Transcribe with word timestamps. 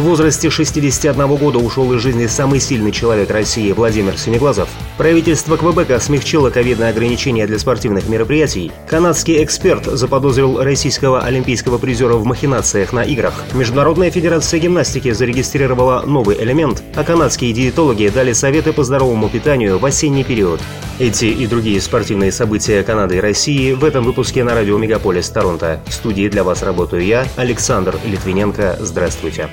В 0.00 0.04
возрасте 0.04 0.48
61 0.48 1.26
года 1.36 1.58
ушел 1.58 1.92
из 1.92 2.00
жизни 2.00 2.24
самый 2.24 2.58
сильный 2.58 2.90
человек 2.90 3.30
России 3.30 3.70
Владимир 3.70 4.16
Синеглазов. 4.16 4.70
Правительство 4.96 5.58
Квебека 5.58 6.00
смягчило 6.00 6.48
ковидные 6.48 6.88
ограничения 6.88 7.46
для 7.46 7.58
спортивных 7.58 8.08
мероприятий. 8.08 8.72
Канадский 8.88 9.44
эксперт 9.44 9.84
заподозрил 9.84 10.62
российского 10.62 11.20
олимпийского 11.20 11.76
призера 11.76 12.14
в 12.14 12.24
махинациях 12.24 12.94
на 12.94 13.02
играх. 13.02 13.34
Международная 13.52 14.10
федерация 14.10 14.58
гимнастики 14.58 15.12
зарегистрировала 15.12 16.02
новый 16.06 16.42
элемент, 16.42 16.82
а 16.96 17.04
канадские 17.04 17.52
диетологи 17.52 18.08
дали 18.08 18.32
советы 18.32 18.72
по 18.72 18.84
здоровому 18.84 19.28
питанию 19.28 19.78
в 19.78 19.84
осенний 19.84 20.24
период. 20.24 20.62
Эти 20.98 21.26
и 21.26 21.46
другие 21.46 21.78
спортивные 21.78 22.32
события 22.32 22.82
Канады 22.84 23.16
и 23.16 23.20
России 23.20 23.74
в 23.74 23.84
этом 23.84 24.04
выпуске 24.04 24.44
на 24.44 24.54
радио 24.54 24.78
Мегаполис 24.78 25.28
Торонто. 25.28 25.78
В 25.86 25.92
студии 25.92 26.30
для 26.30 26.42
вас 26.42 26.62
работаю 26.62 27.04
я, 27.04 27.26
Александр 27.36 27.98
Литвиненко. 28.06 28.78
Здравствуйте. 28.80 29.50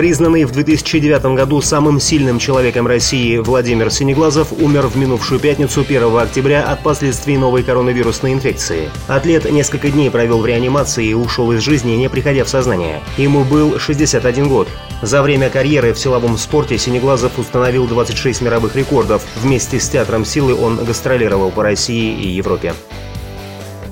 Признанный 0.00 0.46
в 0.46 0.52
2009 0.52 1.36
году 1.36 1.60
самым 1.60 2.00
сильным 2.00 2.38
человеком 2.38 2.86
России 2.86 3.36
Владимир 3.36 3.90
Синеглазов 3.90 4.50
умер 4.50 4.86
в 4.86 4.96
минувшую 4.96 5.38
пятницу 5.40 5.82
1 5.82 6.16
октября 6.16 6.64
от 6.64 6.82
последствий 6.82 7.36
новой 7.36 7.62
коронавирусной 7.62 8.32
инфекции. 8.32 8.88
Атлет 9.08 9.52
несколько 9.52 9.90
дней 9.90 10.10
провел 10.10 10.40
в 10.40 10.46
реанимации 10.46 11.08
и 11.08 11.12
ушел 11.12 11.52
из 11.52 11.60
жизни, 11.60 11.96
не 11.96 12.08
приходя 12.08 12.44
в 12.44 12.48
сознание. 12.48 13.02
Ему 13.18 13.44
был 13.44 13.78
61 13.78 14.48
год. 14.48 14.68
За 15.02 15.20
время 15.20 15.50
карьеры 15.50 15.92
в 15.92 15.98
силовом 15.98 16.38
спорте 16.38 16.78
Синеглазов 16.78 17.38
установил 17.38 17.86
26 17.86 18.40
мировых 18.40 18.76
рекордов. 18.76 19.20
Вместе 19.36 19.78
с 19.78 19.86
Театром 19.86 20.24
силы 20.24 20.54
он 20.54 20.82
гастролировал 20.82 21.50
по 21.50 21.62
России 21.62 22.18
и 22.18 22.26
Европе. 22.26 22.72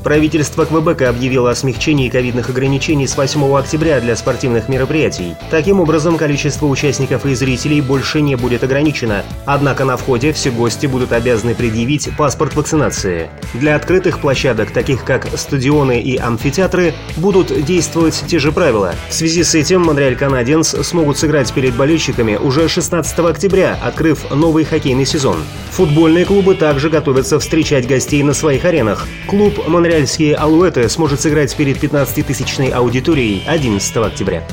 Правительство 0.09 0.65
Квебека 0.65 1.11
объявило 1.11 1.51
о 1.51 1.55
смягчении 1.55 2.09
ковидных 2.09 2.49
ограничений 2.49 3.07
с 3.07 3.15
8 3.15 3.55
октября 3.55 4.01
для 4.01 4.17
спортивных 4.17 4.71
мероприятий. 4.71 5.35
Таким 5.51 5.81
образом, 5.81 6.17
количество 6.17 6.65
участников 6.65 7.27
и 7.27 7.35
зрителей 7.35 7.83
больше 7.83 8.23
не 8.23 8.35
будет 8.35 8.65
ограничено. 8.65 9.23
Однако 9.45 9.85
на 9.85 9.99
входе 9.99 10.33
все 10.33 10.51
гости 10.51 10.87
будут 10.87 11.13
обязаны 11.13 11.55
предъявить 11.55 12.09
паспорт 12.17 12.57
вакцинации. 12.57 13.29
Для 13.53 13.77
открытых 13.77 14.21
площадок, 14.21 14.71
таких 14.71 15.05
как 15.05 15.27
стадионы 15.37 16.01
и 16.01 16.17
амфитеатры, 16.17 16.95
будут 17.19 17.67
действовать 17.67 18.25
те 18.27 18.39
же 18.39 18.51
правила. 18.51 18.95
В 19.11 19.13
связи 19.13 19.43
с 19.43 19.55
этим 19.55 19.83
Монреаль 19.83 20.17
Канаденс 20.17 20.69
смогут 20.69 21.19
сыграть 21.19 21.53
перед 21.53 21.75
болельщиками 21.75 22.37
уже 22.37 22.67
16 22.67 23.19
октября, 23.19 23.79
открыв 23.83 24.31
новый 24.31 24.65
хоккейный 24.65 25.05
сезон. 25.05 25.37
Футбольные 25.73 26.25
клубы 26.25 26.55
также 26.55 26.89
готовятся 26.89 27.39
встречать 27.39 27.87
гостей 27.87 28.23
на 28.23 28.33
своих 28.33 28.65
аренах. 28.65 29.07
Клуб 29.27 29.69
Монреаль 29.69 29.98
монреальские 29.99 30.37
«Алуэты» 30.37 30.89
сможет 30.89 31.21
сыграть 31.21 31.57
перед 31.57 31.83
15-тысячной 31.83 32.69
аудиторией 32.69 33.43
11 33.49 33.97
октября. 33.97 34.47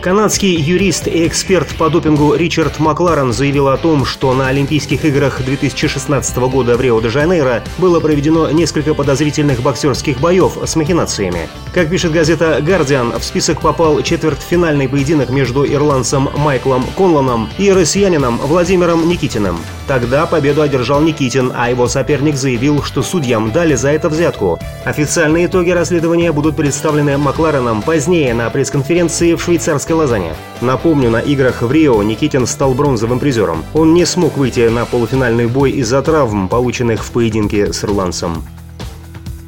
Канадский 0.00 0.54
юрист 0.54 1.08
и 1.08 1.26
эксперт 1.26 1.76
по 1.76 1.90
допингу 1.90 2.34
Ричард 2.34 2.78
Макларен 2.78 3.34
заявил 3.34 3.68
о 3.68 3.76
том, 3.76 4.06
что 4.06 4.32
на 4.32 4.48
Олимпийских 4.48 5.04
играх 5.04 5.42
2016 5.44 6.38
года 6.38 6.78
в 6.78 6.80
Рио-де-Жанейро 6.80 7.62
было 7.76 8.00
проведено 8.00 8.50
несколько 8.50 8.94
подозрительных 8.94 9.60
боксерских 9.60 10.18
боев 10.18 10.56
с 10.64 10.74
махинациями. 10.74 11.50
Как 11.74 11.90
пишет 11.90 12.12
газета 12.12 12.60
«Гардиан», 12.62 13.12
в 13.18 13.22
список 13.22 13.60
попал 13.60 14.00
четвертьфинальный 14.00 14.88
поединок 14.88 15.28
между 15.28 15.70
ирландцем 15.70 16.30
Майклом 16.34 16.86
Конланом 16.96 17.50
и 17.58 17.70
россиянином 17.70 18.38
Владимиром 18.38 19.06
Никитиным. 19.06 19.58
Тогда 19.86 20.24
победу 20.24 20.62
одержал 20.62 21.02
Никитин, 21.02 21.52
а 21.54 21.68
его 21.68 21.88
соперник 21.88 22.36
заявил, 22.36 22.82
что 22.82 23.02
судьям 23.02 23.50
дали 23.52 23.74
за 23.74 23.90
это 23.90 24.08
взятку. 24.08 24.58
Официальные 24.84 25.46
итоги 25.46 25.70
расследования 25.70 26.32
будут 26.32 26.56
представлены 26.56 27.18
Маклареном 27.18 27.82
позднее 27.82 28.32
на 28.32 28.48
пресс-конференции 28.48 29.34
в 29.34 29.42
швейцарском 29.42 29.89
Кубанской 29.90 29.96
Лозанне. 29.96 30.34
Напомню, 30.60 31.10
на 31.10 31.20
играх 31.20 31.62
в 31.62 31.72
Рио 31.72 32.02
Никитин 32.02 32.46
стал 32.46 32.74
бронзовым 32.74 33.18
призером. 33.18 33.64
Он 33.74 33.94
не 33.94 34.04
смог 34.04 34.36
выйти 34.36 34.68
на 34.68 34.84
полуфинальный 34.84 35.46
бой 35.46 35.72
из-за 35.72 36.02
травм, 36.02 36.48
полученных 36.48 37.04
в 37.04 37.10
поединке 37.10 37.72
с 37.72 37.84
ирландцем. 37.84 38.44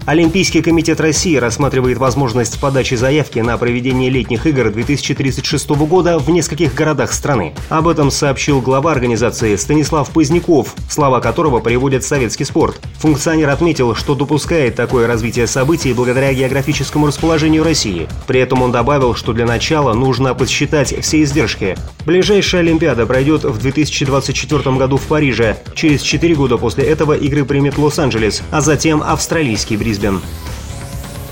Олимпийский 0.04 0.62
комитет 0.62 1.00
России 1.00 1.36
рассматривает 1.36 1.96
возможность 1.96 2.58
подачи 2.58 2.94
заявки 2.94 3.38
на 3.38 3.56
проведение 3.56 4.10
летних 4.10 4.46
игр 4.46 4.68
2036 4.70 5.68
года 5.70 6.18
в 6.18 6.28
нескольких 6.28 6.74
городах 6.74 7.12
страны. 7.12 7.54
Об 7.68 7.86
этом 7.86 8.10
сообщил 8.10 8.60
глава 8.60 8.90
организации 8.90 9.54
Станислав 9.54 10.10
Поздняков, 10.10 10.74
слова 10.90 11.20
которого 11.20 11.60
приводят 11.60 12.02
советский 12.02 12.42
спорт. 12.42 12.80
Функционер 12.98 13.50
отметил, 13.50 13.94
что 13.94 14.16
допускает 14.16 14.74
такое 14.74 15.06
развитие 15.06 15.46
событий 15.46 15.92
благодаря 15.92 16.34
географическому 16.34 17.06
расположению 17.06 17.62
России. 17.62 18.08
При 18.26 18.40
этом 18.40 18.60
он 18.62 18.72
добавил, 18.72 19.14
что 19.14 19.32
для 19.32 19.46
начала 19.46 19.94
нужно 19.94 20.34
подсчитать 20.34 21.00
все 21.00 21.22
издержки. 21.22 21.76
Ближайшая 22.04 22.62
Олимпиада 22.62 23.06
пройдет 23.06 23.44
в 23.44 23.56
2024 23.56 24.76
году 24.76 24.96
в 24.96 25.02
Париже. 25.02 25.58
Через 25.76 26.02
4 26.02 26.34
года 26.34 26.58
после 26.58 26.84
этого 26.86 27.12
игры 27.12 27.44
примет 27.44 27.78
Лос-Анджелес, 27.78 28.42
а 28.50 28.60
затем 28.60 29.00
австралийский 29.00 29.76
Брисбен. 29.76 29.91
Брисбен. 29.92 30.22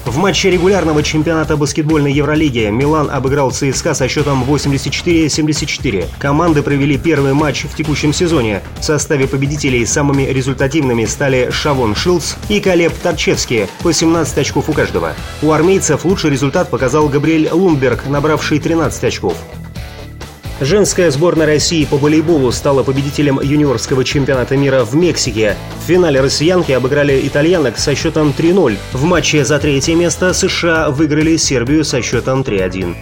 В 0.05 0.17
матче 0.19 0.51
регулярного 0.51 1.03
чемпионата 1.03 1.57
баскетбольной 1.57 2.13
Евролиги 2.13 2.69
Милан 2.71 3.11
обыграл 3.11 3.53
ЦСКА 3.53 3.95
со 3.95 4.09
счетом 4.09 4.45
84-74. 4.45 6.07
Команды 6.19 6.63
провели 6.63 6.99
первый 6.99 7.33
матч 7.33 7.65
в 7.65 7.75
текущем 7.77 8.13
сезоне. 8.13 8.63
В 8.81 8.85
составе 8.85 9.29
победителей 9.29 9.87
самыми 9.87 10.25
результативными 10.25 11.05
стали 11.05 11.51
Шавон 11.51 11.95
Шилдс 11.95 12.35
и 12.49 12.61
Калеб 12.61 12.93
Торчевский 12.95 13.69
по 13.83 13.93
17 13.93 14.39
очков 14.39 14.69
у 14.69 14.73
каждого. 14.73 15.15
У 15.43 15.53
армейцев 15.53 16.05
лучший 16.05 16.31
результат 16.31 16.71
показал 16.71 17.09
Габриэль 17.09 17.49
Лумберг, 17.51 18.07
набравший 18.09 18.59
13 18.59 19.05
очков. 19.05 19.37
Женская 20.61 21.11
сборная 21.11 21.47
России 21.47 21.87
по 21.87 21.97
волейболу 21.97 22.53
стала 22.53 22.83
победителем 22.83 23.41
юниорского 23.41 24.05
чемпионата 24.05 24.59
мира 24.59 24.85
в 24.85 24.95
Мексике. 24.95 25.57
В 25.83 25.87
финале 25.87 26.21
россиянки 26.21 26.71
обыграли 26.73 27.27
итальянок 27.27 27.79
со 27.79 27.95
счетом 27.95 28.35
3-0. 28.37 28.77
В 28.93 29.05
матче 29.05 29.43
за 29.43 29.59
третье 29.59 29.95
место 29.95 30.35
США 30.35 30.91
выиграли 30.91 31.39
Сербию 31.39 31.83
со 31.83 32.03
счетом 32.03 32.43
3-1. 32.43 32.95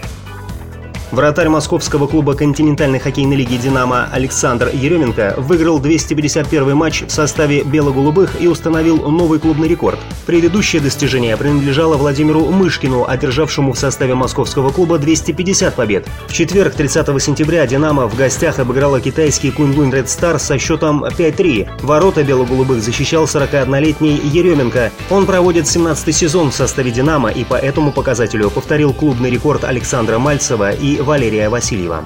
Вратарь 1.11 1.49
московского 1.49 2.05
клуба 2.05 2.35
континентальной 2.35 2.99
хоккейной 2.99 3.35
лиги 3.35 3.57
«Динамо» 3.57 4.07
Александр 4.11 4.69
Еременко 4.71 5.33
выиграл 5.37 5.79
251 5.79 6.75
матч 6.75 7.01
в 7.01 7.09
составе 7.09 7.63
бело-голубых 7.63 8.39
и 8.39 8.47
установил 8.47 9.09
новый 9.09 9.39
клубный 9.39 9.67
рекорд. 9.67 9.97
Предыдущее 10.27 10.83
достижение 10.83 11.35
принадлежало 11.35 11.97
Владимиру 11.97 12.45
Мышкину, 12.51 13.05
одержавшему 13.07 13.73
в 13.73 13.79
составе 13.79 14.13
московского 14.13 14.69
клуба 14.69 14.99
250 14.99 15.73
побед. 15.73 16.07
В 16.27 16.33
четверг, 16.33 16.75
30 16.75 17.21
сентября, 17.21 17.65
«Динамо» 17.65 18.07
в 18.07 18.15
гостях 18.15 18.59
обыграла 18.59 19.01
китайский 19.01 19.49
Куньлунь 19.49 19.91
Ред 19.91 20.11
Стар 20.11 20.37
со 20.37 20.59
счетом 20.59 21.03
5-3. 21.03 21.81
Ворота 21.81 22.23
бело-голубых 22.23 22.83
защищал 22.83 23.23
41-летний 23.23 24.21
Еременко. 24.31 24.91
Он 25.09 25.25
проводит 25.25 25.65
17-й 25.65 26.13
сезон 26.13 26.51
в 26.51 26.55
составе 26.55 26.91
«Динамо» 26.91 27.31
и 27.31 27.43
по 27.43 27.55
этому 27.55 27.91
показателю 27.91 28.51
повторил 28.51 28.93
клубный 28.93 29.31
рекорд 29.31 29.63
Александра 29.63 30.19
Мальцева 30.19 30.71
и 30.71 30.98
Валерия 30.99 31.49
Васильева. 31.49 32.05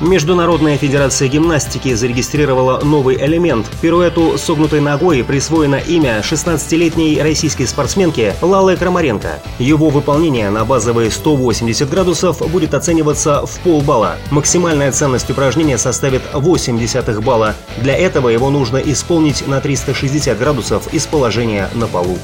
Международная 0.00 0.76
федерация 0.76 1.28
гимнастики 1.28 1.94
зарегистрировала 1.94 2.80
новый 2.80 3.16
элемент. 3.16 3.66
Пируэту 3.80 4.36
согнутой 4.38 4.80
ногой 4.80 5.22
присвоено 5.22 5.76
имя 5.76 6.20
16-летней 6.20 7.22
российской 7.22 7.64
спортсменки 7.64 8.34
Лалы 8.42 8.76
Крамаренко. 8.76 9.38
Его 9.60 9.90
выполнение 9.90 10.50
на 10.50 10.64
базовые 10.64 11.12
180 11.12 11.88
градусов 11.88 12.42
будет 12.50 12.74
оцениваться 12.74 13.46
в 13.46 13.58
полбалла. 13.60 14.16
Максимальная 14.32 14.90
ценность 14.90 15.30
упражнения 15.30 15.78
составит 15.78 16.22
0,8 16.32 17.20
балла. 17.20 17.54
Для 17.78 17.96
этого 17.96 18.28
его 18.30 18.50
нужно 18.50 18.78
исполнить 18.78 19.46
на 19.46 19.60
360 19.60 20.36
градусов 20.36 20.92
из 20.92 21.06
положения 21.06 21.70
на 21.74 21.86
полу. 21.86 22.18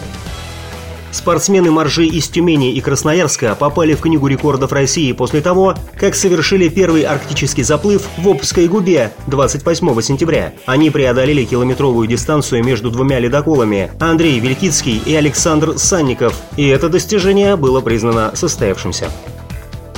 Спортсмены 1.12 1.70
Моржи 1.70 2.06
из 2.06 2.28
Тюмени 2.28 2.74
и 2.74 2.80
Красноярска 2.80 3.54
попали 3.54 3.94
в 3.94 4.00
Книгу 4.00 4.26
рекордов 4.26 4.72
России 4.72 5.12
после 5.12 5.40
того, 5.40 5.74
как 5.96 6.14
совершили 6.14 6.68
первый 6.68 7.02
арктический 7.02 7.62
заплыв 7.62 8.02
в 8.16 8.28
Обской 8.28 8.68
губе 8.68 9.12
28 9.26 10.00
сентября. 10.02 10.54
Они 10.66 10.90
преодолели 10.90 11.44
километровую 11.44 12.06
дистанцию 12.06 12.64
между 12.64 12.90
двумя 12.90 13.18
ледоколами 13.18 13.90
Андрей 13.98 14.38
Великицкий 14.38 15.02
и 15.04 15.14
Александр 15.14 15.78
Санников, 15.78 16.34
и 16.56 16.66
это 16.66 16.88
достижение 16.88 17.56
было 17.56 17.80
признано 17.80 18.32
состоявшимся. 18.34 19.10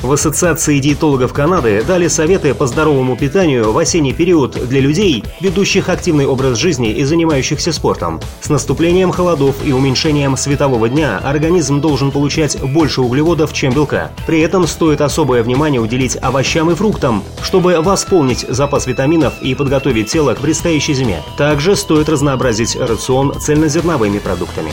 В 0.03 0.11
Ассоциации 0.11 0.81
диетологов 0.81 1.33
Канады 1.33 1.85
дали 1.87 2.09
советы 2.09 2.55
по 2.55 2.67
здоровому 2.67 3.17
питанию 3.17 3.73
в 3.73 3.79
осенний 3.79 4.13
период 4.13 4.59
для 4.69 4.81
людей, 4.81 5.23
ведущих 5.41 5.89
активный 5.89 6.27
образ 6.27 6.59
жизни 6.59 6.91
и 6.91 7.05
занимающихся 7.05 7.73
спортом. 7.73 8.21
С 8.41 8.49
наступлением 8.49 9.13
холодов 9.13 9.55
и 9.65 9.73
уменьшением 9.73 10.37
светового 10.37 10.89
дня 10.89 11.19
организм 11.23 11.81
должен 11.81 12.11
получать 12.11 12.61
больше 12.61 13.01
углеводов, 13.01 13.53
чем 13.53 13.73
белка. 13.73 14.11
При 14.27 14.41
этом 14.41 14.67
стоит 14.67 15.01
особое 15.01 15.45
внимание 15.45 15.81
уделить 15.81 16.19
овощам 16.21 16.73
и 16.73 16.75
фруктам, 16.75 17.23
чтобы 17.41 17.81
восполнить 17.81 18.45
запас 18.49 18.89
витаминов 18.89 19.35
и 19.41 19.55
подготовить 19.55 20.11
тело 20.11 20.35
к 20.35 20.41
предстоящей 20.41 20.95
зиме. 20.95 21.23
Также 21.39 21.77
стоит 21.77 22.09
разнообразить 22.09 22.75
рацион 22.75 23.39
цельнозерновыми 23.41 24.19
продуктами. 24.19 24.73